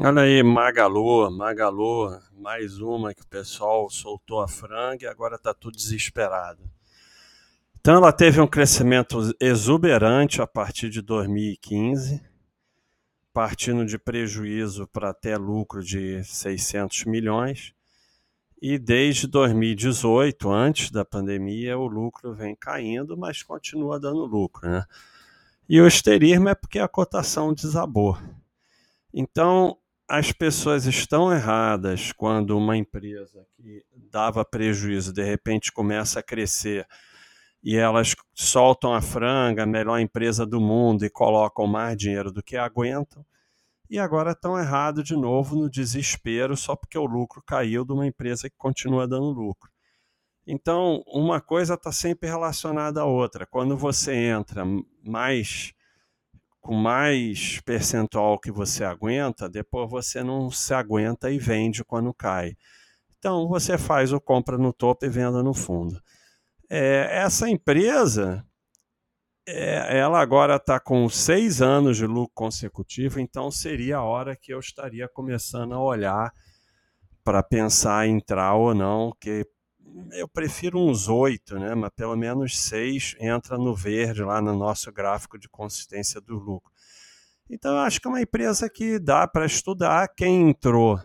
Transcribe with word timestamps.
Olha 0.00 0.22
aí, 0.22 0.44
Magalu, 0.44 1.28
Magalu, 1.28 2.20
mais 2.38 2.78
uma 2.78 3.12
que 3.12 3.22
o 3.22 3.26
pessoal 3.26 3.90
soltou 3.90 4.40
a 4.40 4.46
franga 4.46 5.04
e 5.04 5.08
agora 5.08 5.34
está 5.34 5.52
tudo 5.52 5.76
desesperado. 5.76 6.62
Então 7.80 7.96
ela 7.96 8.12
teve 8.12 8.40
um 8.40 8.46
crescimento 8.46 9.18
exuberante 9.40 10.40
a 10.40 10.46
partir 10.46 10.88
de 10.88 11.02
2015, 11.02 12.22
partindo 13.32 13.84
de 13.84 13.98
prejuízo 13.98 14.86
para 14.86 15.10
até 15.10 15.36
lucro 15.36 15.82
de 15.82 16.22
600 16.22 17.04
milhões. 17.06 17.74
E 18.62 18.78
desde 18.78 19.26
2018, 19.26 20.48
antes 20.48 20.92
da 20.92 21.04
pandemia, 21.04 21.76
o 21.76 21.88
lucro 21.88 22.32
vem 22.32 22.54
caindo, 22.54 23.16
mas 23.16 23.42
continua 23.42 23.98
dando 23.98 24.24
lucro. 24.26 24.70
Né? 24.70 24.84
E 25.68 25.80
o 25.80 25.88
esterismo 25.88 26.48
é 26.50 26.54
porque 26.54 26.78
a 26.78 26.86
cotação 26.86 27.52
desabou. 27.52 28.16
Então, 29.12 29.76
as 30.08 30.32
pessoas 30.32 30.86
estão 30.86 31.30
erradas 31.30 32.12
quando 32.12 32.56
uma 32.56 32.76
empresa 32.76 33.46
que 33.54 33.84
dava 34.10 34.42
prejuízo 34.42 35.12
de 35.12 35.22
repente 35.22 35.70
começa 35.70 36.20
a 36.20 36.22
crescer 36.22 36.86
e 37.62 37.76
elas 37.76 38.14
soltam 38.32 38.94
a 38.94 39.02
franga, 39.02 39.64
a 39.64 39.66
melhor 39.66 39.98
empresa 39.98 40.46
do 40.46 40.60
mundo 40.60 41.04
e 41.04 41.10
colocam 41.10 41.66
mais 41.66 41.96
dinheiro 41.96 42.32
do 42.32 42.42
que 42.42 42.56
aguentam. 42.56 43.24
E 43.90 43.98
agora 43.98 44.32
estão 44.32 44.58
errados 44.58 45.04
de 45.04 45.14
novo 45.14 45.56
no 45.56 45.68
desespero 45.68 46.56
só 46.56 46.74
porque 46.74 46.96
o 46.96 47.04
lucro 47.04 47.42
caiu 47.42 47.84
de 47.84 47.92
uma 47.92 48.06
empresa 48.06 48.48
que 48.48 48.56
continua 48.56 49.06
dando 49.06 49.30
lucro. 49.30 49.70
Então, 50.46 51.02
uma 51.06 51.40
coisa 51.42 51.74
está 51.74 51.92
sempre 51.92 52.28
relacionada 52.28 53.02
à 53.02 53.04
outra. 53.04 53.44
Quando 53.44 53.76
você 53.76 54.14
entra 54.14 54.64
mais 55.04 55.74
com 56.68 56.74
mais 56.74 57.62
percentual 57.62 58.38
que 58.38 58.52
você 58.52 58.84
aguenta, 58.84 59.48
depois 59.48 59.90
você 59.90 60.22
não 60.22 60.50
se 60.50 60.74
aguenta 60.74 61.30
e 61.30 61.38
vende 61.38 61.82
quando 61.82 62.12
cai. 62.12 62.58
Então 63.16 63.48
você 63.48 63.78
faz 63.78 64.12
o 64.12 64.20
compra 64.20 64.58
no 64.58 64.70
topo 64.70 65.06
e 65.06 65.08
venda 65.08 65.42
no 65.42 65.54
fundo. 65.54 65.98
É, 66.68 67.08
essa 67.10 67.48
empresa, 67.48 68.44
é, 69.48 69.98
ela 69.98 70.20
agora 70.20 70.56
está 70.56 70.78
com 70.78 71.08
seis 71.08 71.62
anos 71.62 71.96
de 71.96 72.04
lucro 72.04 72.34
consecutivo, 72.34 73.18
então 73.18 73.50
seria 73.50 73.96
a 73.96 74.04
hora 74.04 74.36
que 74.36 74.52
eu 74.52 74.58
estaria 74.58 75.08
começando 75.08 75.72
a 75.72 75.82
olhar 75.82 76.30
para 77.24 77.42
pensar 77.42 78.06
em 78.06 78.16
entrar 78.16 78.56
ou 78.56 78.74
não, 78.74 79.16
que 79.18 79.46
eu 80.12 80.28
prefiro 80.28 80.78
uns 80.78 81.08
oito, 81.08 81.58
né? 81.58 81.74
mas 81.74 81.90
pelo 81.90 82.16
menos 82.16 82.58
seis 82.58 83.14
entra 83.18 83.56
no 83.56 83.74
verde 83.74 84.22
lá 84.22 84.40
no 84.40 84.56
nosso 84.56 84.92
gráfico 84.92 85.38
de 85.38 85.48
consistência 85.48 86.20
do 86.20 86.34
lucro. 86.34 86.70
Então, 87.50 87.72
eu 87.72 87.78
acho 87.78 88.00
que 88.00 88.06
é 88.06 88.10
uma 88.10 88.20
empresa 88.20 88.68
que 88.68 88.98
dá 88.98 89.26
para 89.26 89.46
estudar. 89.46 90.08
Quem 90.14 90.50
entrou 90.50 91.00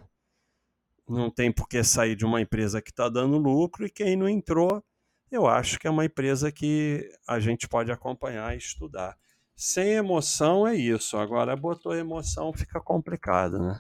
não 1.08 1.30
tem 1.30 1.52
por 1.52 1.68
que 1.68 1.84
sair 1.84 2.16
de 2.16 2.26
uma 2.26 2.42
empresa 2.42 2.82
que 2.82 2.90
está 2.90 3.08
dando 3.08 3.38
lucro, 3.38 3.86
e 3.86 3.90
quem 3.90 4.16
não 4.16 4.28
entrou, 4.28 4.84
eu 5.32 5.48
acho 5.48 5.80
que 5.80 5.88
é 5.88 5.90
uma 5.90 6.06
empresa 6.06 6.52
que 6.52 7.10
a 7.28 7.40
gente 7.40 7.68
pode 7.68 7.92
acompanhar 7.92 8.54
e 8.54 8.58
estudar. 8.58 9.18
Sem 9.56 9.94
emoção 9.94 10.68
é 10.68 10.76
isso. 10.76 11.18
Agora, 11.18 11.56
botou 11.56 11.96
emoção, 11.96 12.52
fica 12.54 12.82
complicado, 12.82 13.60
né? 13.60 13.80